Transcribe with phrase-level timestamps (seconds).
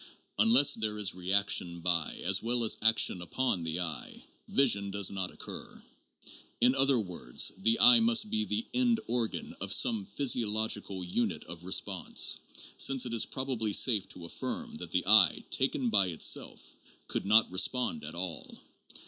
[0.39, 5.29] Unless there is reaction by as well as action upon the eye, vision does not
[5.29, 5.79] occur.
[6.59, 11.63] In other words, the eye must be the end organ of some physiological unit of
[11.65, 12.39] response,
[12.77, 16.75] since it is probably safe to affirm that the eye taken by itself
[17.07, 18.57] could not respond at all.